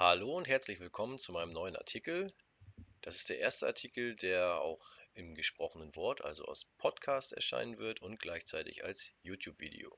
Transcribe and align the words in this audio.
Hallo 0.00 0.36
und 0.36 0.46
herzlich 0.46 0.78
willkommen 0.78 1.18
zu 1.18 1.32
meinem 1.32 1.52
neuen 1.52 1.74
Artikel. 1.74 2.32
Das 3.00 3.16
ist 3.16 3.30
der 3.30 3.40
erste 3.40 3.66
Artikel, 3.66 4.14
der 4.14 4.60
auch 4.60 4.86
im 5.14 5.34
gesprochenen 5.34 5.96
Wort, 5.96 6.24
also 6.24 6.44
als 6.44 6.66
Podcast 6.78 7.32
erscheinen 7.32 7.78
wird 7.78 8.00
und 8.00 8.20
gleichzeitig 8.20 8.84
als 8.84 9.10
YouTube-Video. 9.22 9.90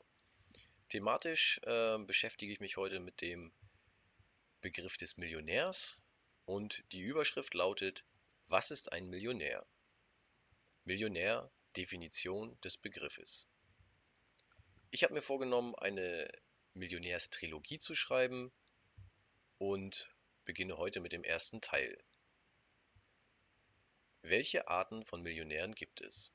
Thematisch 0.88 1.60
äh, 1.64 1.98
beschäftige 1.98 2.50
ich 2.50 2.60
mich 2.60 2.78
heute 2.78 2.98
mit 2.98 3.20
dem 3.20 3.52
Begriff 4.62 4.96
des 4.96 5.18
Millionärs 5.18 6.00
und 6.46 6.82
die 6.92 7.02
Überschrift 7.02 7.52
lautet 7.52 8.06
Was 8.48 8.70
ist 8.70 8.94
ein 8.94 9.10
Millionär? 9.10 9.66
Millionär, 10.84 11.52
Definition 11.76 12.58
des 12.62 12.78
Begriffes. 12.78 13.48
Ich 14.92 15.04
habe 15.04 15.12
mir 15.12 15.20
vorgenommen, 15.20 15.74
eine 15.74 16.32
Millionärstrilogie 16.72 17.76
zu 17.76 17.94
schreiben, 17.94 18.50
und 19.60 20.10
beginne 20.46 20.78
heute 20.78 21.00
mit 21.00 21.12
dem 21.12 21.22
ersten 21.22 21.60
Teil. 21.60 22.02
Welche 24.22 24.68
Arten 24.68 25.04
von 25.04 25.20
Millionären 25.20 25.74
gibt 25.74 26.00
es? 26.00 26.32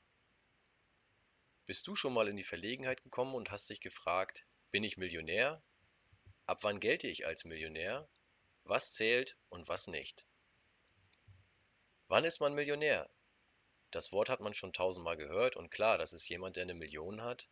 Bist 1.66 1.88
du 1.88 1.96
schon 1.96 2.14
mal 2.14 2.28
in 2.28 2.36
die 2.36 2.44
Verlegenheit 2.44 3.02
gekommen 3.02 3.34
und 3.34 3.50
hast 3.50 3.68
dich 3.68 3.80
gefragt, 3.80 4.46
bin 4.70 4.84
ich 4.84 4.96
Millionär? 4.96 5.60
Ab 6.46 6.62
wann 6.62 6.78
gelte 6.78 7.08
ich 7.08 7.26
als 7.26 7.44
Millionär? 7.44 8.08
Was 8.62 8.94
zählt 8.94 9.36
und 9.48 9.66
was 9.66 9.88
nicht? 9.88 10.24
Wann 12.06 12.22
ist 12.22 12.38
man 12.38 12.54
Millionär? 12.54 13.10
Das 13.90 14.12
Wort 14.12 14.28
hat 14.28 14.38
man 14.38 14.54
schon 14.54 14.72
tausendmal 14.72 15.16
gehört 15.16 15.56
und 15.56 15.70
klar, 15.70 15.98
das 15.98 16.12
ist 16.12 16.28
jemand, 16.28 16.54
der 16.54 16.62
eine 16.62 16.74
Million 16.74 17.22
hat. 17.22 17.48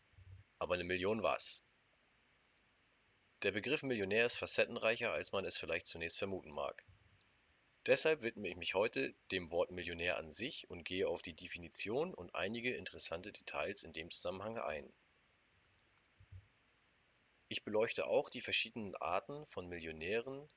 Aber 0.61 0.75
eine 0.75 0.84
Million 0.84 1.25
was? 1.25 1.65
Der 3.45 3.53
Begriff 3.53 3.83
Millionär 3.83 4.25
ist 4.25 4.39
facettenreicher, 4.39 5.12
als 5.12 5.33
man 5.33 5.45
es 5.45 5.59
vielleicht 5.59 5.87
zunächst 5.87 6.16
vermuten 6.16 6.51
mag. 6.51 6.83
Deshalb 7.84 8.23
widme 8.23 8.48
ich 8.48 8.57
mich 8.57 8.73
heute 8.73 9.15
dem 9.33 9.51
Wort 9.51 9.70
Millionär 9.70 10.17
an 10.17 10.31
sich 10.31 10.70
und 10.70 10.87
gehe 10.87 11.06
auf 11.06 11.20
die 11.20 11.37
Definition 11.37 12.15
und 12.15 12.34
einige 12.34 12.75
interessante 12.75 13.33
Details 13.33 13.83
in 13.83 13.92
dem 13.92 14.11
Zusammenhang 14.11 14.56
ein. 14.56 14.91
Ich 17.48 17.65
beleuchte 17.65 18.06
auch 18.06 18.31
die 18.31 18.41
verschiedenen 18.41 18.97
Arten 18.97 19.45
von 19.48 19.69
Millionären 19.69 20.48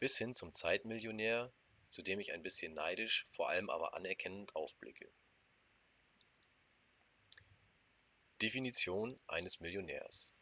bis 0.00 0.18
hin 0.18 0.34
zum 0.34 0.52
Zeitmillionär, 0.52 1.52
zu 1.86 2.02
dem 2.02 2.18
ich 2.18 2.32
ein 2.32 2.42
bisschen 2.42 2.74
neidisch, 2.74 3.28
vor 3.30 3.50
allem 3.50 3.70
aber 3.70 3.94
anerkennend 3.94 4.56
aufblicke. 4.56 5.08
Definition 8.40 9.20
eines 9.28 9.60
Millionärs 9.60 10.34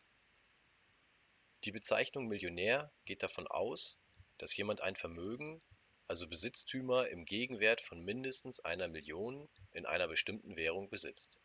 die 1.65 1.73
Bezeichnung 1.73 2.27
Millionär 2.27 2.91
geht 3.05 3.23
davon 3.23 3.47
aus, 3.47 4.01
dass 4.39 4.57
jemand 4.57 4.81
ein 4.81 4.97
Vermögen, 4.97 5.61
also 6.07 6.27
Besitztümer 6.27 7.09
im 7.09 7.25
Gegenwert 7.25 7.83
von 7.83 8.01
mindestens 8.01 8.61
einer 8.61 8.89
Million 8.89 9.49
in 9.73 9.85
einer 9.85 10.09
bestimmten 10.09 10.57
Währung 10.57 10.89
besitzt. 10.89 11.41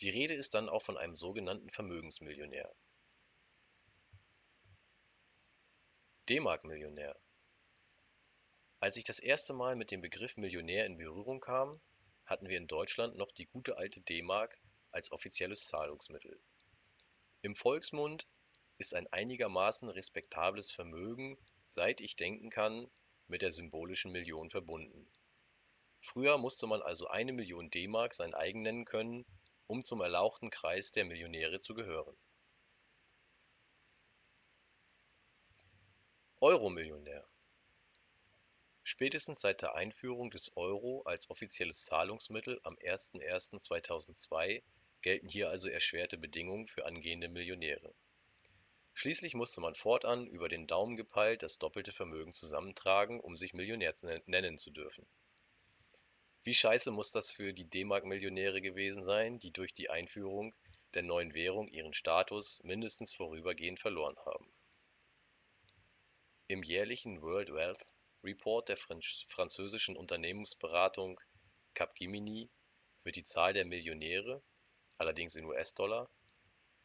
Die 0.00 0.08
Rede 0.08 0.34
ist 0.34 0.54
dann 0.54 0.68
auch 0.68 0.82
von 0.82 0.96
einem 0.96 1.14
sogenannten 1.14 1.70
Vermögensmillionär. 1.70 2.74
D-Mark-Millionär 6.28 7.14
Als 8.80 8.96
ich 8.96 9.04
das 9.04 9.18
erste 9.18 9.52
Mal 9.52 9.76
mit 9.76 9.90
dem 9.90 10.00
Begriff 10.00 10.38
Millionär 10.38 10.86
in 10.86 10.96
Berührung 10.96 11.40
kam, 11.40 11.80
hatten 12.24 12.48
wir 12.48 12.56
in 12.56 12.66
Deutschland 12.66 13.16
noch 13.16 13.30
die 13.32 13.46
gute 13.46 13.76
alte 13.76 14.00
D-Mark 14.00 14.58
als 14.90 15.12
offizielles 15.12 15.66
Zahlungsmittel. 15.66 16.40
Im 17.42 17.54
Volksmund 17.54 18.26
ist 18.78 18.94
ein 18.94 19.06
einigermaßen 19.12 19.88
respektables 19.88 20.72
Vermögen, 20.72 21.38
seit 21.66 22.00
ich 22.00 22.16
denken 22.16 22.50
kann, 22.50 22.90
mit 23.28 23.42
der 23.42 23.52
symbolischen 23.52 24.12
Million 24.12 24.50
verbunden. 24.50 25.08
Früher 26.00 26.36
musste 26.38 26.66
man 26.66 26.82
also 26.82 27.06
eine 27.08 27.32
Million 27.32 27.70
D-Mark 27.70 28.14
sein 28.14 28.34
eigen 28.34 28.62
nennen 28.62 28.84
können, 28.84 29.24
um 29.66 29.82
zum 29.82 30.00
erlauchten 30.00 30.50
Kreis 30.50 30.92
der 30.92 31.04
Millionäre 31.04 31.60
zu 31.60 31.74
gehören. 31.74 32.16
Euro-Millionär 36.40 37.26
Spätestens 38.82 39.40
seit 39.40 39.62
der 39.62 39.74
Einführung 39.74 40.30
des 40.30 40.54
Euro 40.56 41.02
als 41.06 41.30
offizielles 41.30 41.86
Zahlungsmittel 41.86 42.60
am 42.64 42.74
01.01.2002 42.74 44.62
gelten 45.00 45.28
hier 45.28 45.48
also 45.48 45.68
erschwerte 45.68 46.18
Bedingungen 46.18 46.66
für 46.66 46.84
angehende 46.84 47.30
Millionäre 47.30 47.94
Schließlich 48.96 49.34
musste 49.34 49.60
man 49.60 49.74
fortan 49.74 50.26
über 50.26 50.48
den 50.48 50.66
Daumen 50.66 50.96
gepeilt 50.96 51.42
das 51.42 51.58
doppelte 51.58 51.92
Vermögen 51.92 52.32
zusammentragen, 52.32 53.20
um 53.20 53.36
sich 53.36 53.52
Millionär 53.52 53.92
nennen 54.26 54.56
zu 54.56 54.70
dürfen. 54.70 55.06
Wie 56.44 56.54
scheiße 56.54 56.90
muss 56.90 57.10
das 57.10 57.32
für 57.32 57.52
die 57.52 57.68
D-Mark-Millionäre 57.68 58.60
gewesen 58.60 59.02
sein, 59.02 59.38
die 59.40 59.50
durch 59.50 59.74
die 59.74 59.90
Einführung 59.90 60.54
der 60.94 61.02
neuen 61.02 61.34
Währung 61.34 61.68
ihren 61.68 61.92
Status 61.92 62.60
mindestens 62.62 63.12
vorübergehend 63.12 63.80
verloren 63.80 64.16
haben. 64.24 64.52
Im 66.46 66.62
jährlichen 66.62 67.20
World 67.20 67.52
Wealth 67.52 67.94
Report 68.22 68.68
der 68.68 68.76
französischen 68.76 69.96
Unternehmensberatung 69.96 71.20
Capgemini 71.74 72.48
wird 73.02 73.16
die 73.16 73.24
Zahl 73.24 73.52
der 73.52 73.64
Millionäre, 73.64 74.42
allerdings 74.98 75.34
in 75.34 75.44
US-Dollar, 75.44 76.08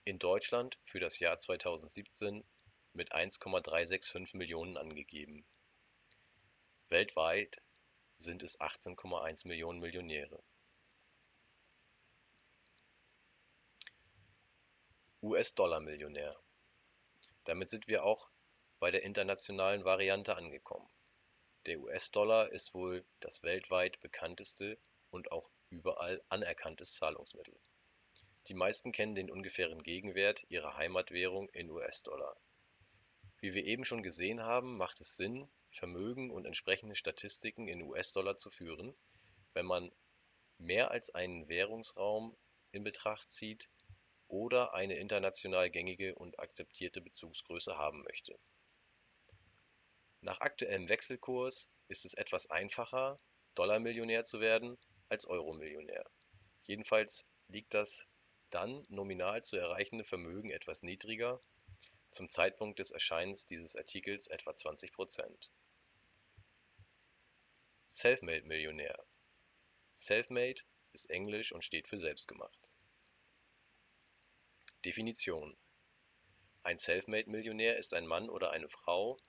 in 0.05 0.19
Deutschland 0.19 0.79
für 0.85 0.99
das 0.99 1.19
Jahr 1.19 1.37
2017 1.37 2.43
mit 2.93 3.11
1,365 3.13 4.33
Millionen 4.33 4.77
angegeben. 4.77 5.45
Weltweit 6.89 7.61
sind 8.17 8.43
es 8.43 8.59
18,1 8.59 9.47
Millionen 9.47 9.79
Millionäre. 9.79 10.41
US-Dollar-Millionär. 15.21 16.35
Damit 17.43 17.69
sind 17.69 17.87
wir 17.87 18.03
auch 18.03 18.31
bei 18.79 18.91
der 18.91 19.03
internationalen 19.03 19.83
Variante 19.83 20.35
angekommen. 20.37 20.89
Der 21.65 21.79
US-Dollar 21.79 22.51
ist 22.51 22.73
wohl 22.73 23.05
das 23.19 23.43
weltweit 23.43 23.99
bekannteste 23.99 24.79
und 25.11 25.31
auch 25.31 25.49
überall 25.69 26.21
anerkanntes 26.29 26.95
Zahlungsmittel 26.95 27.59
die 28.49 28.55
meisten 28.55 28.91
kennen 28.91 29.13
den 29.13 29.29
ungefähren 29.29 29.83
Gegenwert 29.83 30.43
ihrer 30.49 30.75
Heimatwährung 30.75 31.49
in 31.49 31.69
US-Dollar. 31.69 32.35
Wie 33.37 33.53
wir 33.53 33.63
eben 33.63 33.85
schon 33.85 34.01
gesehen 34.01 34.41
haben, 34.41 34.75
macht 34.75 34.99
es 35.01 35.15
Sinn, 35.15 35.47
Vermögen 35.69 36.31
und 36.31 36.45
entsprechende 36.45 36.95
Statistiken 36.95 37.67
in 37.67 37.83
US-Dollar 37.83 38.37
zu 38.37 38.49
führen, 38.49 38.97
wenn 39.53 39.67
man 39.67 39.91
mehr 40.57 40.89
als 40.89 41.11
einen 41.11 41.47
Währungsraum 41.47 42.35
in 42.71 42.83
Betracht 42.83 43.29
zieht 43.29 43.69
oder 44.27 44.73
eine 44.73 44.95
international 44.97 45.69
gängige 45.69 46.15
und 46.15 46.39
akzeptierte 46.39 47.01
Bezugsgröße 47.01 47.77
haben 47.77 48.01
möchte. 48.01 48.37
Nach 50.21 50.41
aktuellem 50.41 50.89
Wechselkurs 50.89 51.69
ist 51.87 52.03
es 52.03 52.15
etwas 52.15 52.49
einfacher, 52.49 53.19
Dollarmillionär 53.53 54.23
zu 54.23 54.41
werden 54.41 54.77
als 55.07 55.25
Euromillionär. 55.27 56.03
Jedenfalls 56.63 57.25
liegt 57.47 57.73
das 57.73 58.07
dann 58.49 58.85
nominal 58.89 59.43
zu 59.43 59.57
erreichende 59.57 60.03
Vermögen 60.03 60.49
etwas 60.49 60.83
niedriger, 60.83 61.39
zum 62.09 62.29
Zeitpunkt 62.29 62.79
des 62.79 62.91
Erscheinens 62.91 63.45
dieses 63.45 63.75
Artikels 63.75 64.27
etwa 64.27 64.55
20 64.55 64.91
Prozent. 64.91 65.51
Selfmade-Millionär 67.87 69.05
Selfmade 69.93 70.61
ist 70.93 71.09
Englisch 71.09 71.51
und 71.51 71.63
steht 71.63 71.87
für 71.87 71.97
selbstgemacht. 71.97 72.71
Definition 74.85 75.57
Ein 76.63 76.77
Selfmade-Millionär 76.77 77.77
ist 77.77 77.93
ein 77.93 78.07
Mann 78.07 78.29
oder 78.29 78.51
eine 78.51 78.69
Frau, 78.69 79.19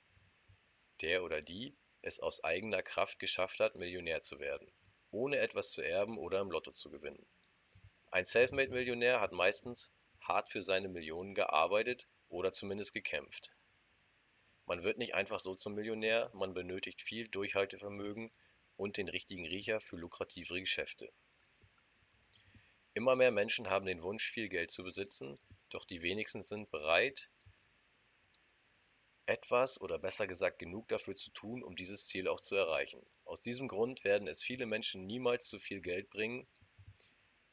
der 1.00 1.24
oder 1.24 1.42
die 1.42 1.76
es 2.02 2.20
aus 2.20 2.44
eigener 2.44 2.82
Kraft 2.82 3.18
geschafft 3.18 3.60
hat, 3.60 3.76
Millionär 3.76 4.20
zu 4.20 4.40
werden, 4.40 4.72
ohne 5.10 5.38
etwas 5.38 5.72
zu 5.72 5.82
erben 5.82 6.18
oder 6.18 6.40
im 6.40 6.50
Lotto 6.50 6.72
zu 6.72 6.90
gewinnen 6.90 7.26
ein 8.12 8.24
Selfmade-Millionär 8.24 9.20
hat 9.20 9.32
meistens 9.32 9.92
hart 10.20 10.50
für 10.50 10.62
seine 10.62 10.88
Millionen 10.88 11.34
gearbeitet 11.34 12.08
oder 12.28 12.52
zumindest 12.52 12.92
gekämpft. 12.92 13.54
Man 14.66 14.82
wird 14.82 14.98
nicht 14.98 15.14
einfach 15.14 15.40
so 15.40 15.54
zum 15.54 15.74
Millionär, 15.74 16.30
man 16.34 16.54
benötigt 16.54 17.02
viel 17.02 17.28
Durchhaltevermögen 17.28 18.32
und 18.76 18.96
den 18.96 19.08
richtigen 19.08 19.46
Riecher 19.46 19.80
für 19.80 19.96
lukrativere 19.96 20.60
Geschäfte. 20.60 21.12
Immer 22.94 23.14
mehr 23.14 23.30
Menschen 23.30 23.70
haben 23.70 23.86
den 23.86 24.02
Wunsch, 24.02 24.30
viel 24.30 24.48
Geld 24.48 24.70
zu 24.70 24.82
besitzen, 24.82 25.38
doch 25.68 25.84
die 25.84 26.02
wenigsten 26.02 26.42
sind 26.42 26.70
bereit, 26.70 27.30
etwas 29.26 29.80
oder 29.80 30.00
besser 30.00 30.26
gesagt 30.26 30.58
genug 30.58 30.88
dafür 30.88 31.14
zu 31.14 31.30
tun, 31.30 31.62
um 31.62 31.76
dieses 31.76 32.06
Ziel 32.06 32.26
auch 32.26 32.40
zu 32.40 32.56
erreichen. 32.56 33.00
Aus 33.24 33.40
diesem 33.40 33.68
Grund 33.68 34.02
werden 34.02 34.26
es 34.26 34.42
viele 34.42 34.66
Menschen 34.66 35.06
niemals 35.06 35.46
zu 35.46 35.60
viel 35.60 35.80
Geld 35.80 36.10
bringen, 36.10 36.48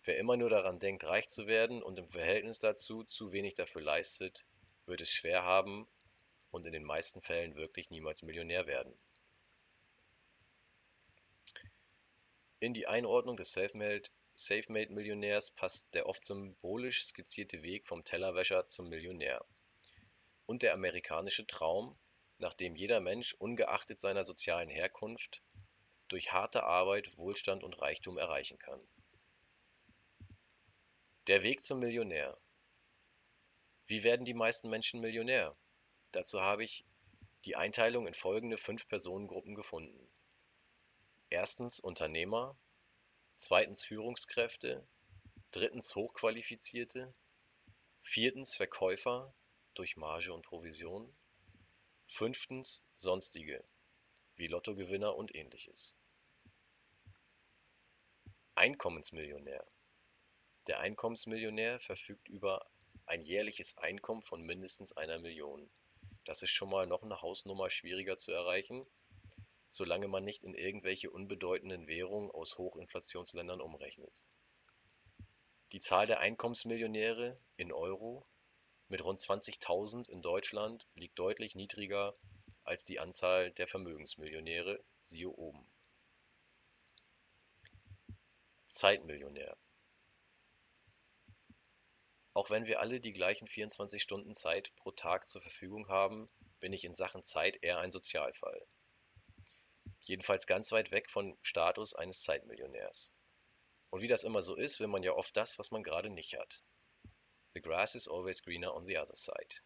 Wer 0.07 0.17
immer 0.19 0.37
nur 0.37 0.49
daran 0.49 0.79
denkt, 0.79 1.03
reich 1.03 1.27
zu 1.27 1.47
werden 1.47 1.83
und 1.83 1.99
im 1.99 2.07
Verhältnis 2.07 2.59
dazu 2.59 3.03
zu 3.03 3.33
wenig 3.33 3.55
dafür 3.55 3.81
leistet, 3.81 4.45
wird 4.85 5.01
es 5.01 5.11
schwer 5.11 5.43
haben, 5.43 5.85
und 6.49 6.65
in 6.65 6.71
den 6.71 6.85
meisten 6.85 7.21
Fällen 7.21 7.55
wirklich 7.55 7.89
niemals 7.89 8.23
Millionär 8.23 8.67
werden. 8.67 8.97
In 12.61 12.73
die 12.73 12.87
Einordnung 12.87 13.35
des 13.35 13.51
Selfmade-Millionärs 13.51 15.51
passt 15.51 15.93
der 15.93 16.05
oft 16.05 16.23
symbolisch 16.23 17.03
skizzierte 17.03 17.61
Weg 17.61 17.85
vom 17.85 18.05
Tellerwäscher 18.05 18.65
zum 18.65 18.87
Millionär 18.87 19.45
und 20.45 20.63
der 20.63 20.73
amerikanische 20.73 21.45
Traum, 21.45 21.99
nach 22.37 22.53
dem 22.53 22.77
jeder 22.77 23.01
Mensch 23.01 23.33
ungeachtet 23.33 23.99
seiner 23.99 24.23
sozialen 24.23 24.69
Herkunft 24.69 25.43
durch 26.07 26.31
harte 26.31 26.63
Arbeit 26.63 27.17
Wohlstand 27.17 27.65
und 27.65 27.81
Reichtum 27.81 28.17
erreichen 28.17 28.57
kann. 28.57 28.79
Der 31.27 31.43
Weg 31.43 31.61
zum 31.61 31.79
Millionär 31.79 32.37
Wie 33.85 34.03
werden 34.03 34.25
die 34.25 34.33
meisten 34.33 34.69
Menschen 34.69 35.01
Millionär? 35.01 35.57
Dazu 36.13 36.39
habe 36.39 36.63
ich 36.63 36.85
die 37.43 37.57
Einteilung 37.57 38.07
in 38.07 38.13
folgende 38.13 38.57
fünf 38.57 38.87
Personengruppen 38.87 39.53
gefunden 39.53 40.09
erstens 41.29 41.81
Unternehmer, 41.81 42.57
zweitens 43.35 43.83
Führungskräfte, 43.83 44.87
drittens 45.51 45.95
Hochqualifizierte, 45.95 47.13
viertens 48.01 48.55
Verkäufer 48.55 49.33
durch 49.73 49.97
Marge 49.97 50.33
und 50.33 50.43
Provision, 50.43 51.13
fünftens 52.07 52.85
Sonstige 52.95 53.63
wie 54.35 54.47
Lottogewinner 54.47 55.15
und 55.15 55.35
ähnliches. 55.35 55.95
Einkommensmillionär 58.55 59.67
Der 60.67 60.79
Einkommensmillionär 60.79 61.79
verfügt 61.79 62.27
über 62.27 62.65
ein 63.05 63.21
jährliches 63.21 63.77
Einkommen 63.77 64.21
von 64.21 64.41
mindestens 64.41 64.95
einer 64.95 65.19
Million. 65.19 65.69
Das 66.25 66.43
ist 66.43 66.51
schon 66.51 66.69
mal 66.69 66.87
noch 66.87 67.03
eine 67.03 67.21
Hausnummer 67.21 67.69
schwieriger 67.69 68.17
zu 68.17 68.31
erreichen 68.31 68.85
solange 69.69 70.07
man 70.07 70.23
nicht 70.23 70.43
in 70.43 70.53
irgendwelche 70.53 71.11
unbedeutenden 71.11 71.87
Währungen 71.87 72.31
aus 72.31 72.57
Hochinflationsländern 72.57 73.61
umrechnet. 73.61 74.23
Die 75.71 75.79
Zahl 75.79 76.07
der 76.07 76.19
Einkommensmillionäre 76.19 77.37
in 77.57 77.71
Euro 77.71 78.25
mit 78.87 79.03
rund 79.03 79.19
20.000 79.19 80.09
in 80.09 80.21
Deutschland 80.21 80.87
liegt 80.95 81.19
deutlich 81.19 81.55
niedriger 81.55 82.15
als 82.63 82.85
die 82.85 82.99
Anzahl 82.99 83.51
der 83.51 83.67
Vermögensmillionäre 83.67 84.81
siehe 85.01 85.29
oben. 85.29 85.69
Zeitmillionär 88.65 89.57
Auch 92.37 92.51
wenn 92.51 92.67
wir 92.67 92.81
alle 92.81 92.99
die 92.99 93.13
gleichen 93.13 93.47
24 93.47 94.01
Stunden 94.01 94.35
Zeit 94.35 94.71
pro 94.75 94.91
Tag 94.91 95.27
zur 95.27 95.41
Verfügung 95.41 95.87
haben, 95.87 96.29
bin 96.59 96.71
ich 96.71 96.85
in 96.85 96.93
Sachen 96.93 97.23
Zeit 97.23 97.57
eher 97.63 97.79
ein 97.79 97.91
Sozialfall 97.91 98.61
jedenfalls 100.07 100.47
ganz 100.47 100.71
weit 100.71 100.91
weg 100.91 101.09
vom 101.09 101.37
Status 101.41 101.93
eines 101.93 102.21
Zeitmillionärs. 102.21 103.13
Und 103.89 104.01
wie 104.01 104.07
das 104.07 104.23
immer 104.23 104.41
so 104.41 104.55
ist, 104.55 104.79
will 104.79 104.87
man 104.87 105.03
ja 105.03 105.13
oft 105.13 105.35
das, 105.35 105.59
was 105.59 105.71
man 105.71 105.83
gerade 105.83 106.09
nicht 106.09 106.37
hat. 106.37 106.63
The 107.53 107.61
grass 107.61 107.95
is 107.95 108.07
always 108.07 108.41
greener 108.41 108.73
on 108.73 108.85
the 108.85 108.97
other 108.97 109.15
side. 109.15 109.61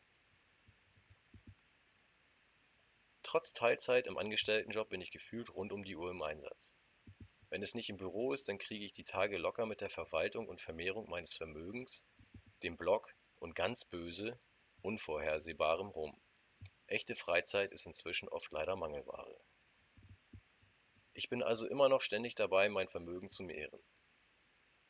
Trotz 3.23 3.53
Teilzeit 3.53 4.07
im 4.07 4.17
Angestelltenjob 4.17 4.89
bin 4.89 5.01
ich 5.01 5.11
gefühlt 5.11 5.53
rund 5.53 5.71
um 5.71 5.83
die 5.83 5.95
Uhr 5.95 6.11
im 6.11 6.21
Einsatz. 6.21 6.77
Wenn 7.49 7.61
es 7.61 7.75
nicht 7.75 7.89
im 7.89 7.97
Büro 7.97 8.33
ist, 8.33 8.47
dann 8.47 8.57
kriege 8.57 8.85
ich 8.85 8.93
die 8.93 9.03
Tage 9.03 9.37
locker 9.37 9.65
mit 9.65 9.81
der 9.81 9.89
Verwaltung 9.89 10.47
und 10.47 10.61
Vermehrung 10.61 11.09
meines 11.09 11.33
Vermögens, 11.35 12.05
dem 12.63 12.77
Blog 12.77 13.13
und 13.39 13.55
ganz 13.55 13.85
böse, 13.85 14.39
unvorhersehbarem 14.81 15.89
rum. 15.89 16.19
Echte 16.87 17.15
Freizeit 17.15 17.71
ist 17.71 17.85
inzwischen 17.85 18.29
oft 18.29 18.51
leider 18.51 18.75
Mangelware. 18.75 19.37
Ich 21.13 21.29
bin 21.29 21.43
also 21.43 21.67
immer 21.67 21.89
noch 21.89 22.01
ständig 22.01 22.35
dabei, 22.35 22.69
mein 22.69 22.87
Vermögen 22.87 23.29
zu 23.29 23.43
mehren. 23.43 23.81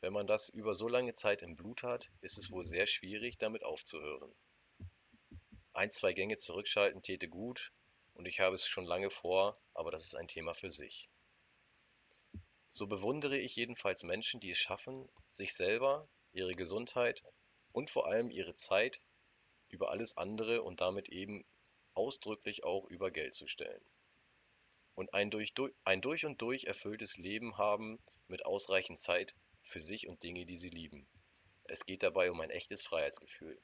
Wenn 0.00 0.12
man 0.12 0.26
das 0.26 0.48
über 0.48 0.74
so 0.74 0.88
lange 0.88 1.14
Zeit 1.14 1.42
im 1.42 1.56
Blut 1.56 1.82
hat, 1.82 2.10
ist 2.20 2.38
es 2.38 2.50
wohl 2.50 2.64
sehr 2.64 2.86
schwierig, 2.86 3.38
damit 3.38 3.64
aufzuhören. 3.64 4.34
Ein, 5.74 5.90
zwei 5.90 6.12
Gänge 6.12 6.36
zurückschalten 6.36 7.02
täte 7.02 7.28
gut 7.28 7.72
und 8.14 8.26
ich 8.26 8.40
habe 8.40 8.54
es 8.54 8.66
schon 8.66 8.84
lange 8.84 9.10
vor, 9.10 9.56
aber 9.74 9.90
das 9.90 10.04
ist 10.04 10.14
ein 10.14 10.28
Thema 10.28 10.54
für 10.54 10.70
sich. 10.70 11.08
So 12.68 12.86
bewundere 12.86 13.38
ich 13.38 13.54
jedenfalls 13.56 14.02
Menschen, 14.02 14.40
die 14.40 14.50
es 14.50 14.58
schaffen, 14.58 15.08
sich 15.30 15.54
selber, 15.54 16.08
ihre 16.32 16.54
Gesundheit 16.54 17.22
und 17.72 17.90
vor 17.90 18.06
allem 18.06 18.30
ihre 18.30 18.54
Zeit 18.54 19.02
über 19.68 19.90
alles 19.90 20.16
andere 20.16 20.62
und 20.62 20.80
damit 20.80 21.08
eben 21.08 21.44
ausdrücklich 21.94 22.64
auch 22.64 22.86
über 22.86 23.10
Geld 23.10 23.34
zu 23.34 23.46
stellen 23.46 23.84
und 24.94 25.14
ein 25.14 25.30
durch, 25.30 25.52
ein 25.84 26.00
durch 26.00 26.24
und 26.26 26.40
durch 26.42 26.64
erfülltes 26.64 27.16
Leben 27.16 27.56
haben 27.56 27.98
mit 28.28 28.44
ausreichend 28.44 28.98
Zeit 28.98 29.34
für 29.62 29.80
sich 29.80 30.06
und 30.06 30.22
Dinge, 30.22 30.44
die 30.44 30.56
sie 30.56 30.70
lieben. 30.70 31.06
Es 31.64 31.86
geht 31.86 32.02
dabei 32.02 32.30
um 32.30 32.40
ein 32.40 32.50
echtes 32.50 32.82
Freiheitsgefühl. 32.82 33.60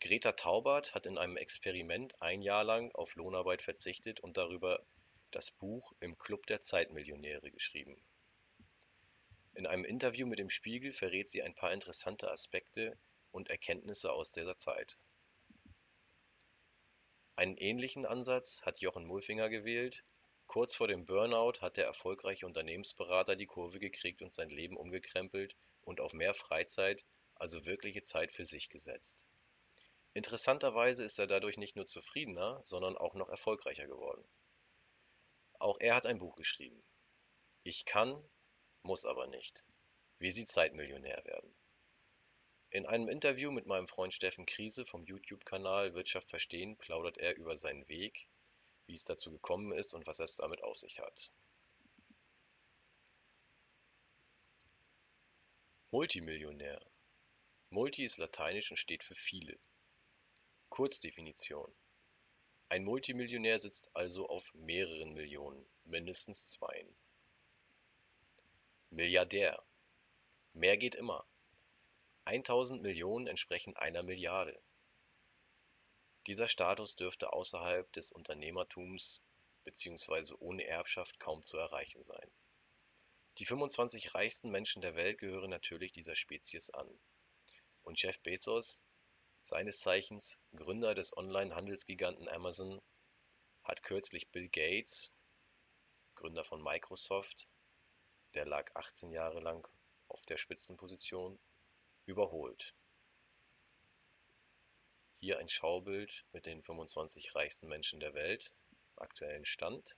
Greta 0.00 0.32
Taubert 0.32 0.94
hat 0.94 1.06
in 1.06 1.16
einem 1.16 1.36
Experiment 1.36 2.20
ein 2.20 2.42
Jahr 2.42 2.64
lang 2.64 2.90
auf 2.92 3.14
Lohnarbeit 3.14 3.62
verzichtet 3.62 4.18
und 4.18 4.36
darüber 4.36 4.84
das 5.30 5.52
Buch 5.52 5.92
Im 6.00 6.18
Club 6.18 6.46
der 6.46 6.60
Zeitmillionäre 6.60 7.52
geschrieben. 7.52 7.96
In 9.54 9.66
einem 9.66 9.84
Interview 9.84 10.26
mit 10.26 10.38
dem 10.38 10.50
Spiegel 10.50 10.92
verrät 10.92 11.28
sie 11.28 11.42
ein 11.42 11.54
paar 11.54 11.72
interessante 11.72 12.30
Aspekte 12.30 12.98
und 13.30 13.50
Erkenntnisse 13.50 14.12
aus 14.12 14.32
dieser 14.32 14.56
Zeit. 14.56 14.98
Einen 17.36 17.56
ähnlichen 17.56 18.06
Ansatz 18.06 18.62
hat 18.62 18.80
Jochen 18.80 19.06
Mulfinger 19.06 19.48
gewählt. 19.48 20.04
Kurz 20.46 20.76
vor 20.76 20.88
dem 20.88 21.06
Burnout 21.06 21.60
hat 21.60 21.76
der 21.76 21.86
erfolgreiche 21.86 22.46
Unternehmensberater 22.46 23.36
die 23.36 23.46
Kurve 23.46 23.78
gekriegt 23.78 24.22
und 24.22 24.32
sein 24.32 24.50
Leben 24.50 24.76
umgekrempelt 24.76 25.56
und 25.82 26.00
auf 26.00 26.12
mehr 26.12 26.34
Freizeit, 26.34 27.04
also 27.34 27.64
wirkliche 27.64 28.02
Zeit 28.02 28.32
für 28.32 28.44
sich 28.44 28.68
gesetzt. 28.68 29.26
Interessanterweise 30.14 31.04
ist 31.04 31.18
er 31.18 31.26
dadurch 31.26 31.56
nicht 31.56 31.74
nur 31.74 31.86
zufriedener, 31.86 32.60
sondern 32.64 32.96
auch 32.98 33.14
noch 33.14 33.30
erfolgreicher 33.30 33.86
geworden. 33.86 34.24
Auch 35.58 35.78
er 35.80 35.94
hat 35.94 36.06
ein 36.06 36.18
Buch 36.18 36.36
geschrieben. 36.36 36.82
Ich 37.62 37.84
kann, 37.84 38.22
muss 38.82 39.04
aber 39.04 39.26
nicht. 39.26 39.64
Wie 40.18 40.30
Sie 40.30 40.46
Zeitmillionär 40.46 41.24
werden. 41.24 41.54
In 42.70 42.86
einem 42.86 43.08
Interview 43.08 43.50
mit 43.50 43.66
meinem 43.66 43.86
Freund 43.86 44.14
Steffen 44.14 44.46
Kriese 44.46 44.86
vom 44.86 45.04
YouTube-Kanal 45.04 45.94
Wirtschaft 45.94 46.30
verstehen 46.30 46.76
plaudert 46.78 47.18
er 47.18 47.36
über 47.36 47.54
seinen 47.54 47.86
Weg, 47.88 48.28
wie 48.86 48.94
es 48.94 49.04
dazu 49.04 49.30
gekommen 49.30 49.72
ist 49.72 49.94
und 49.94 50.06
was 50.06 50.20
es 50.20 50.36
damit 50.36 50.62
auf 50.62 50.78
sich 50.78 51.00
hat. 51.00 51.30
Multimillionär. 55.90 56.80
Multi 57.68 58.04
ist 58.04 58.16
lateinisch 58.16 58.70
und 58.70 58.78
steht 58.78 59.02
für 59.02 59.14
viele. 59.14 59.58
Kurzdefinition. 60.70 61.70
Ein 62.70 62.84
Multimillionär 62.84 63.58
sitzt 63.58 63.94
also 63.94 64.26
auf 64.30 64.54
mehreren 64.54 65.12
Millionen, 65.12 65.68
mindestens 65.84 66.48
zweien. 66.48 66.91
Milliardär. 68.92 69.64
Mehr 70.52 70.76
geht 70.76 70.96
immer. 70.96 71.26
1.000 72.26 72.82
Millionen 72.82 73.26
entsprechen 73.26 73.74
einer 73.74 74.02
Milliarde. 74.02 74.62
Dieser 76.26 76.46
Status 76.46 76.94
dürfte 76.94 77.32
außerhalb 77.32 77.90
des 77.94 78.12
Unternehmertums 78.12 79.24
bzw. 79.64 80.34
ohne 80.40 80.66
Erbschaft 80.66 81.18
kaum 81.20 81.42
zu 81.42 81.56
erreichen 81.56 82.02
sein. 82.02 82.30
Die 83.38 83.46
25 83.46 84.14
reichsten 84.14 84.50
Menschen 84.50 84.82
der 84.82 84.94
Welt 84.94 85.16
gehören 85.16 85.48
natürlich 85.48 85.92
dieser 85.92 86.14
Spezies 86.14 86.68
an. 86.68 87.00
Und 87.84 88.00
Jeff 88.02 88.20
Bezos, 88.20 88.82
seines 89.40 89.80
Zeichens 89.80 90.38
Gründer 90.54 90.94
des 90.94 91.16
Online-Handelsgiganten 91.16 92.28
Amazon, 92.28 92.82
hat 93.62 93.82
kürzlich 93.82 94.28
Bill 94.28 94.50
Gates, 94.50 95.14
Gründer 96.14 96.44
von 96.44 96.62
Microsoft, 96.62 97.48
der 98.34 98.46
lag 98.46 98.70
18 98.74 99.12
Jahre 99.12 99.40
lang 99.40 99.66
auf 100.08 100.24
der 100.26 100.36
Spitzenposition, 100.36 101.38
überholt. 102.06 102.74
Hier 105.14 105.38
ein 105.38 105.48
Schaubild 105.48 106.26
mit 106.32 106.46
den 106.46 106.62
25 106.62 107.34
reichsten 107.34 107.68
Menschen 107.68 108.00
der 108.00 108.14
Welt, 108.14 108.54
aktuellen 108.96 109.44
Stand. 109.44 109.96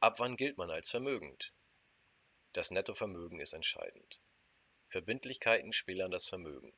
Ab 0.00 0.18
wann 0.18 0.36
gilt 0.36 0.58
man 0.58 0.70
als 0.70 0.90
vermögend? 0.90 1.54
Das 2.52 2.70
Nettovermögen 2.70 3.40
ist 3.40 3.54
entscheidend. 3.54 4.20
Verbindlichkeiten 4.88 5.72
spielen 5.72 6.10
das 6.10 6.28
Vermögen. 6.28 6.74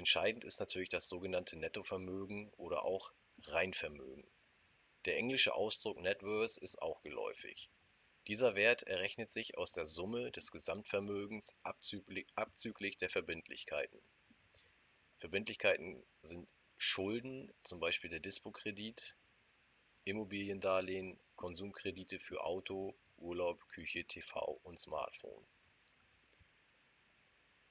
Entscheidend 0.00 0.46
ist 0.46 0.60
natürlich 0.60 0.88
das 0.88 1.08
sogenannte 1.08 1.58
Nettovermögen 1.58 2.50
oder 2.56 2.86
auch 2.86 3.12
Reinvermögen. 3.42 4.24
Der 5.04 5.18
englische 5.18 5.54
Ausdruck 5.54 6.00
Net 6.00 6.22
Worth 6.22 6.56
ist 6.56 6.80
auch 6.80 7.02
geläufig. 7.02 7.68
Dieser 8.26 8.54
Wert 8.54 8.84
errechnet 8.84 9.28
sich 9.28 9.58
aus 9.58 9.72
der 9.72 9.84
Summe 9.84 10.30
des 10.30 10.52
Gesamtvermögens 10.52 11.54
abzüglich 11.64 12.96
der 12.96 13.10
Verbindlichkeiten. 13.10 14.00
Verbindlichkeiten 15.18 16.02
sind 16.22 16.48
Schulden, 16.78 17.52
zum 17.62 17.78
Beispiel 17.78 18.08
der 18.08 18.20
Dispo-Kredit, 18.20 19.18
Immobiliendarlehen, 20.04 21.20
Konsumkredite 21.36 22.18
für 22.18 22.42
Auto, 22.42 22.96
Urlaub, 23.18 23.68
Küche, 23.68 24.06
TV 24.06 24.60
und 24.62 24.80
Smartphone. 24.80 25.46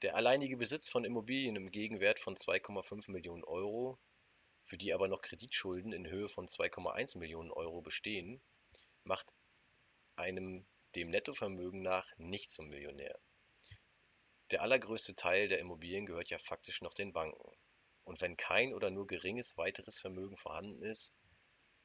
Der 0.02 0.16
alleinige 0.16 0.56
Besitz 0.56 0.88
von 0.88 1.04
Immobilien 1.04 1.56
im 1.56 1.70
Gegenwert 1.70 2.18
von 2.18 2.34
2,5 2.34 3.10
Millionen 3.10 3.44
Euro 3.44 3.98
für 4.70 4.78
die 4.78 4.92
aber 4.92 5.08
noch 5.08 5.20
Kreditschulden 5.20 5.92
in 5.92 6.06
Höhe 6.06 6.28
von 6.28 6.46
2,1 6.46 7.18
Millionen 7.18 7.50
Euro 7.50 7.82
bestehen, 7.82 8.40
macht 9.02 9.34
einem 10.16 10.64
dem 10.94 11.10
Nettovermögen 11.10 11.82
nach 11.82 12.16
nicht 12.18 12.50
zum 12.50 12.68
Millionär. 12.68 13.18
Der 14.52 14.62
allergrößte 14.62 15.14
Teil 15.16 15.48
der 15.48 15.58
Immobilien 15.58 16.06
gehört 16.06 16.30
ja 16.30 16.38
faktisch 16.38 16.82
noch 16.82 16.94
den 16.94 17.12
Banken. 17.12 17.52
Und 18.04 18.20
wenn 18.20 18.36
kein 18.36 18.74
oder 18.74 18.90
nur 18.90 19.06
geringes 19.06 19.56
weiteres 19.56 20.00
Vermögen 20.00 20.36
vorhanden 20.36 20.82
ist, 20.82 21.14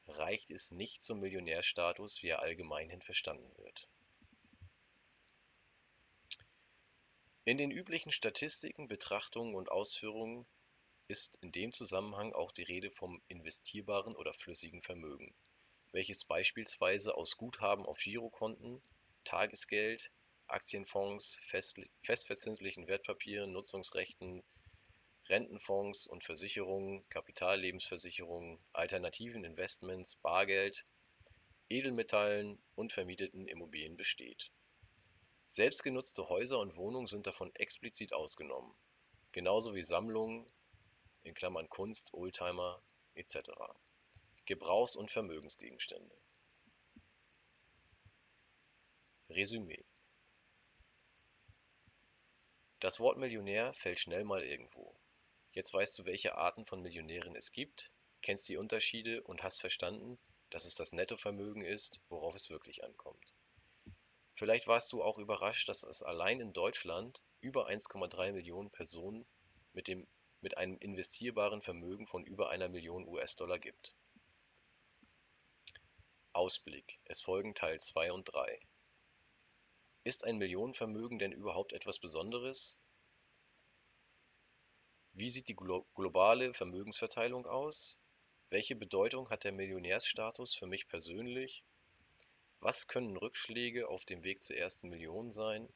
reicht 0.08 0.52
es 0.52 0.72
nicht 0.72 1.04
zum 1.04 1.20
Millionärstatus, 1.20 2.22
wie 2.22 2.30
er 2.30 2.42
allgemeinhin 2.42 3.02
verstanden 3.02 3.52
wird. 3.58 3.90
In 7.48 7.60
den 7.60 7.70
üblichen 7.70 8.12
Statistiken, 8.12 8.88
Betrachtungen 8.88 9.54
und 9.54 9.72
Ausführungen 9.72 10.48
ist 11.08 11.38
in 11.44 11.52
dem 11.52 11.74
Zusammenhang 11.74 12.34
auch 12.34 12.52
die 12.52 12.64
Rede 12.64 12.90
vom 12.90 13.22
investierbaren 13.28 14.16
oder 14.16 14.34
flüssigen 14.34 14.82
Vermögen, 14.82 15.32
welches 15.92 16.26
beispielsweise 16.26 17.16
aus 17.16 17.38
Guthaben 17.38 17.86
auf 17.86 18.00
Girokonten, 18.00 18.82
Tagesgeld, 19.26 20.12
Aktienfonds, 20.48 21.40
festverzinslichen 22.02 22.88
Wertpapieren, 22.88 23.52
Nutzungsrechten, 23.52 24.44
Rentenfonds 25.28 26.08
und 26.08 26.24
Versicherungen, 26.24 27.08
Kapitallebensversicherungen, 27.10 28.58
alternativen 28.74 29.44
Investments, 29.44 30.16
Bargeld, 30.16 30.84
Edelmetallen 31.70 32.58
und 32.74 32.92
vermieteten 32.92 33.48
Immobilien 33.48 33.98
besteht. 33.98 34.50
Selbstgenutzte 35.48 36.28
Häuser 36.28 36.60
und 36.60 36.76
Wohnungen 36.76 37.08
sind 37.08 37.28
davon 37.28 37.54
explizit 37.56 38.14
ausgenommen, 38.14 38.76
genauso 39.32 39.76
wie 39.76 39.84
Sammlungen, 39.84 40.52
in 41.24 41.34
Klammern 41.34 41.70
(Kunst, 41.70 42.14
Oldtimer 42.14 42.82
etc.), 43.14 43.52
Gebrauchs 44.46 44.96
und 44.96 45.12
Vermögensgegenstände. 45.12 46.16
Resümee 49.30 49.86
Das 52.80 53.00
Wort 53.00 53.18
Millionär 53.18 53.74
fällt 53.74 54.00
schnell 54.00 54.24
mal 54.24 54.44
irgendwo. 54.44 54.96
Jetzt 55.52 55.74
weißt 55.74 55.98
du, 56.00 56.06
welche 56.06 56.36
Arten 56.36 56.66
von 56.66 56.82
Millionären 56.82 57.36
es 57.36 57.52
gibt, 57.52 57.92
kennst 58.22 58.50
die 58.50 58.58
Unterschiede 58.58 59.24
und 59.24 59.44
hast 59.44 59.62
verstanden, 59.62 60.20
dass 60.50 60.66
es 60.66 60.76
das 60.76 60.92
Nettovermögen 60.92 61.64
ist, 61.64 62.02
worauf 62.10 62.36
es 62.36 62.50
wirklich 62.50 62.84
ankommt. 62.84 63.34
Vielleicht 64.36 64.68
warst 64.68 64.92
du 64.92 65.02
auch 65.02 65.18
überrascht, 65.18 65.70
dass 65.70 65.84
es 65.84 66.04
allein 66.04 66.42
in 66.42 66.52
Deutschland 66.52 67.24
über 67.40 67.68
1,3 67.70 68.34
Millionen 68.34 68.70
Personen 68.70 69.26
mit 69.74 69.88
dem 69.88 70.08
mit 70.42 70.58
einem 70.58 70.78
investierbaren 70.78 71.64
Vermögen 71.64 72.06
von 72.06 72.24
über 72.24 72.52
einer 72.52 72.68
Million 72.68 73.08
US-Dollar 73.08 73.58
gibt. 73.58 73.96
Ausblick. 76.34 77.00
Es 77.06 77.22
folgen 77.22 77.56
Teil 77.56 77.80
2 77.80 78.12
und 78.12 78.26
3. 78.26 78.60
Ist 80.04 80.24
ein 80.24 80.38
Millionenvermögen 80.38 81.18
denn 81.18 81.32
überhaupt 81.32 81.74
etwas 81.74 81.98
Besonderes? 81.98 82.78
Wie 85.14 85.32
sieht 85.32 85.48
die 85.48 85.56
globale 85.56 86.54
Vermögensverteilung 86.54 87.48
aus? 87.48 88.00
Welche 88.50 88.76
Bedeutung 88.76 89.30
hat 89.32 89.46
der 89.46 89.54
Millionärsstatus 89.54 90.54
für 90.54 90.68
mich 90.68 90.88
persönlich? 90.88 91.66
Was 92.60 92.88
können 92.88 93.18
Rückschläge 93.18 93.88
auf 93.88 94.06
dem 94.06 94.24
Weg 94.24 94.42
zur 94.42 94.56
ersten 94.56 94.90
Million 94.90 95.32
sein? 95.32 95.68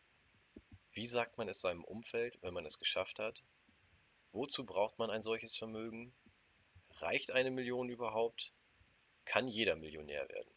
Wie 0.92 1.08
sagt 1.08 1.38
man 1.38 1.48
es 1.48 1.62
seinem 1.62 1.84
Umfeld, 1.84 2.38
wenn 2.42 2.54
man 2.54 2.66
es 2.66 2.80
geschafft 2.80 3.20
hat? 3.20 3.44
Wozu 4.32 4.66
braucht 4.66 4.98
man 4.98 5.10
ein 5.10 5.22
solches 5.22 5.58
Vermögen? 5.58 6.14
Reicht 6.92 7.32
eine 7.32 7.52
Million 7.52 7.90
überhaupt? 7.90 8.54
Kann 9.26 9.48
jeder 9.48 9.76
Millionär 9.76 10.28
werden? 10.30 10.52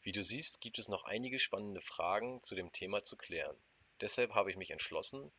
Wie 0.00 0.12
du 0.12 0.22
siehst, 0.22 0.60
gibt 0.60 0.78
es 0.78 0.88
noch 0.88 1.04
einige 1.04 1.38
spannende 1.38 1.80
Fragen 1.80 2.40
zu 2.40 2.54
dem 2.54 2.72
Thema 2.72 3.02
zu 3.02 3.16
klären. 3.16 3.56
Deshalb 4.00 4.32
habe 4.32 4.50
ich 4.50 4.56
mich 4.56 4.70
entschlossen, 4.70 5.30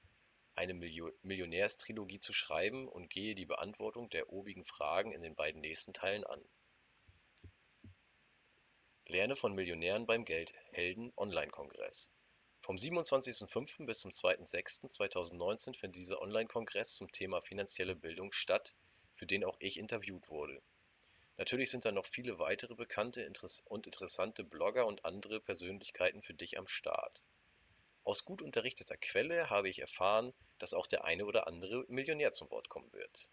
eine 0.54 0.74
Millionärstrilogie 0.74 2.20
zu 2.20 2.34
schreiben 2.34 2.88
und 2.88 3.10
gehe 3.10 3.34
die 3.34 3.46
Beantwortung 3.46 4.10
der 4.10 4.30
obigen 4.30 4.66
Fragen 4.66 5.12
in 5.12 5.22
den 5.22 5.34
beiden 5.34 5.62
nächsten 5.62 5.94
Teilen 5.94 6.26
an. 6.26 6.44
Lerne 9.10 9.36
von 9.36 9.56
Millionären 9.56 10.06
beim 10.06 10.24
Geldhelden 10.24 11.12
Online-Kongress 11.18 12.12
vom 12.60 12.76
27.05. 12.76 13.88
bis 13.88 14.02
zum 14.02 14.12
2.06.2019 14.12 15.76
findet 15.76 15.96
dieser 15.96 16.22
Online-Kongress 16.22 16.94
zum 16.94 17.12
Thema 17.12 17.42
finanzielle 17.42 17.96
Bildung 17.96 18.32
statt, 18.32 18.76
für 19.16 19.26
den 19.26 19.44
auch 19.44 19.58
ich 19.60 19.80
interviewt 19.80 20.30
wurde. 20.30 20.62
Natürlich 21.38 21.72
sind 21.72 21.86
da 21.86 21.92
noch 21.92 22.06
viele 22.06 22.38
weitere 22.38 22.76
bekannte 22.76 23.28
und 23.66 23.88
interessante 23.88 24.44
Blogger 24.44 24.86
und 24.86 25.04
andere 25.06 25.40
Persönlichkeiten 25.40 26.22
für 26.22 26.36
dich 26.36 26.60
am 26.60 26.68
Start. 26.68 27.24
Aus 28.04 28.26
gut 28.26 28.44
unterrichteter 28.44 28.98
Quelle 28.98 29.50
habe 29.50 29.70
ich 29.70 29.80
erfahren, 29.80 30.34
dass 30.60 30.76
auch 30.76 30.86
der 30.86 31.06
eine 31.06 31.26
oder 31.26 31.48
andere 31.48 31.84
Millionär 31.88 32.32
zum 32.32 32.52
Wort 32.52 32.70
kommen 32.70 32.94
wird. 32.94 33.32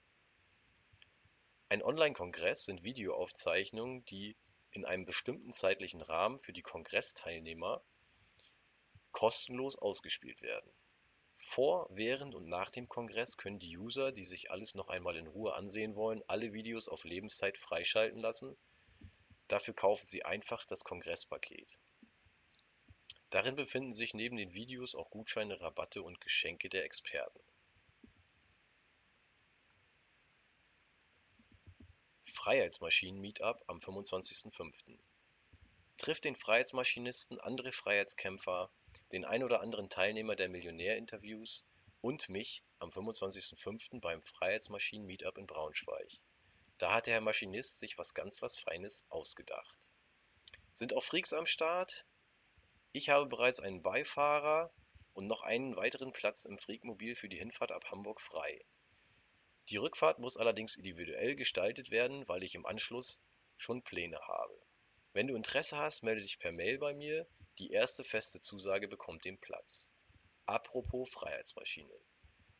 Ein 1.68 1.82
Online-Kongress 1.82 2.64
sind 2.64 2.82
Videoaufzeichnungen, 2.82 4.04
die 4.06 4.36
in 4.76 4.84
einem 4.84 5.06
bestimmten 5.06 5.52
zeitlichen 5.52 6.02
Rahmen 6.02 6.38
für 6.38 6.52
die 6.52 6.62
Kongressteilnehmer 6.62 7.82
kostenlos 9.10 9.76
ausgespielt 9.76 10.42
werden. 10.42 10.70
Vor, 11.34 11.88
während 11.90 12.34
und 12.34 12.48
nach 12.48 12.70
dem 12.70 12.88
Kongress 12.88 13.36
können 13.36 13.58
die 13.58 13.76
User, 13.76 14.12
die 14.12 14.24
sich 14.24 14.50
alles 14.50 14.74
noch 14.74 14.88
einmal 14.88 15.16
in 15.16 15.26
Ruhe 15.26 15.54
ansehen 15.54 15.96
wollen, 15.96 16.22
alle 16.28 16.52
Videos 16.52 16.88
auf 16.88 17.04
Lebenszeit 17.04 17.56
freischalten 17.56 18.20
lassen. 18.20 18.56
Dafür 19.48 19.74
kaufen 19.74 20.06
sie 20.06 20.24
einfach 20.24 20.64
das 20.66 20.84
Kongresspaket. 20.84 21.78
Darin 23.30 23.56
befinden 23.56 23.92
sich 23.92 24.14
neben 24.14 24.36
den 24.36 24.52
Videos 24.52 24.94
auch 24.94 25.10
Gutscheine, 25.10 25.60
Rabatte 25.60 26.02
und 26.02 26.20
Geschenke 26.20 26.68
der 26.68 26.84
Experten. 26.84 27.40
Freiheitsmaschinen-Meetup 32.46 33.64
am 33.66 33.78
25.05. 33.78 35.00
Trifft 35.96 36.24
den 36.24 36.36
Freiheitsmaschinisten, 36.36 37.40
andere 37.40 37.72
Freiheitskämpfer, 37.72 38.70
den 39.10 39.24
ein 39.24 39.42
oder 39.42 39.62
anderen 39.62 39.90
Teilnehmer 39.90 40.36
der 40.36 40.48
Millionär-Interviews 40.48 41.66
und 42.02 42.28
mich 42.28 42.62
am 42.78 42.90
25.05. 42.90 44.00
beim 44.00 44.22
Freiheitsmaschinen-Meetup 44.22 45.38
in 45.38 45.48
Braunschweig. 45.48 46.22
Da 46.78 46.94
hat 46.94 47.06
der 47.06 47.14
Herr 47.14 47.20
Maschinist 47.20 47.80
sich 47.80 47.98
was 47.98 48.14
ganz 48.14 48.40
was 48.42 48.56
Feines 48.56 49.06
ausgedacht. 49.08 49.90
Sind 50.70 50.94
auch 50.94 51.02
Freaks 51.02 51.32
am 51.32 51.46
Start? 51.46 52.06
Ich 52.92 53.08
habe 53.08 53.26
bereits 53.26 53.58
einen 53.58 53.82
Beifahrer 53.82 54.72
und 55.14 55.26
noch 55.26 55.42
einen 55.42 55.74
weiteren 55.74 56.12
Platz 56.12 56.44
im 56.44 56.58
Freakmobil 56.58 57.16
für 57.16 57.28
die 57.28 57.38
Hinfahrt 57.38 57.72
ab 57.72 57.90
Hamburg 57.90 58.20
frei. 58.20 58.64
Die 59.68 59.78
Rückfahrt 59.78 60.18
muss 60.18 60.36
allerdings 60.36 60.76
individuell 60.76 61.34
gestaltet 61.34 61.90
werden, 61.90 62.26
weil 62.28 62.44
ich 62.44 62.54
im 62.54 62.66
Anschluss 62.66 63.22
schon 63.56 63.82
Pläne 63.82 64.18
habe. 64.20 64.56
Wenn 65.12 65.26
du 65.26 65.34
Interesse 65.34 65.76
hast, 65.76 66.02
melde 66.02 66.20
dich 66.20 66.38
per 66.38 66.52
Mail 66.52 66.78
bei 66.78 66.94
mir 66.94 67.26
die 67.58 67.70
erste 67.70 68.04
feste 68.04 68.38
Zusage 68.38 68.86
bekommt 68.86 69.24
den 69.24 69.40
Platz. 69.40 69.90
Apropos 70.44 71.08
Freiheitsmaschine. 71.10 71.98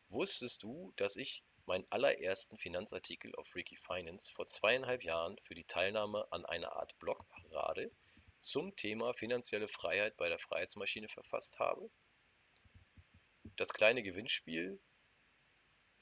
Wusstest 0.09 0.63
du, 0.63 0.93
dass 0.97 1.17
ich 1.17 1.45
meinen 1.67 1.87
allerersten 1.91 2.57
Finanzartikel 2.57 3.35
auf 3.37 3.47
Freaky 3.49 3.77
Finance 3.77 4.31
vor 4.31 4.47
zweieinhalb 4.47 5.05
Jahren 5.05 5.37
für 5.43 5.55
die 5.55 5.67
Teilnahme 5.67 6.27
an 6.33 6.47
einer 6.47 6.73
Art 6.73 6.99
Blogparade 6.99 7.91
zum 8.39 8.75
Thema 8.75 9.13
finanzielle 9.15 9.69
Freiheit 9.69 10.17
bei 10.17 10.29
der 10.29 10.39
Freiheitsmaschine 10.39 11.09
verfasst 11.09 11.59
habe? 11.59 11.91
Das 13.57 13.73
kleine 13.73 14.03
Gewinnspiel 14.03 14.81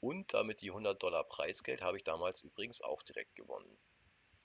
und 0.05 0.35
damit 0.35 0.61
die 0.61 0.69
100 0.69 1.03
Dollar 1.03 1.25
Preisgeld 1.25 1.81
habe 1.81 1.97
ich 1.97 2.05
damals 2.05 2.43
übrigens 2.43 2.83
auch 2.83 3.03
direkt 3.03 3.35
gewonnen. 3.37 3.79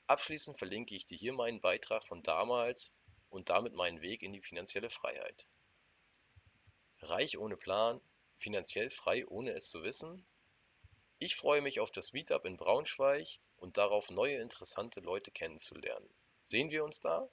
Abschließend 0.08 0.58
verlinke 0.58 0.96
ich 0.96 1.06
dir 1.06 1.18
hier 1.18 1.34
meinen 1.34 1.60
Beitrag 1.60 2.06
von 2.06 2.24
damals 2.24 2.94
und 3.30 3.50
damit 3.50 3.74
meinen 3.74 4.02
Weg 4.02 4.24
in 4.24 4.32
die 4.32 4.42
finanzielle 4.42 4.90
Freiheit. 4.90 5.50
Reich 7.02 7.38
ohne 7.38 7.58
Plan, 7.58 8.00
finanziell 8.38 8.90
frei 8.90 9.28
ohne 9.28 9.52
es 9.52 9.70
zu 9.70 9.84
wissen? 9.84 10.26
Ich 11.18 11.36
freue 11.36 11.62
mich 11.62 11.82
auf 11.82 11.92
das 11.92 12.14
Meetup 12.14 12.46
in 12.46 12.56
Braunschweig 12.56 13.28
und 13.58 13.76
darauf, 13.76 14.10
neue 14.10 14.38
interessante 14.38 15.02
Leute 15.02 15.30
kennenzulernen. 15.30 16.10
Sehen 16.42 16.72
wir 16.72 16.86
uns 16.86 17.02
da? 17.02 17.30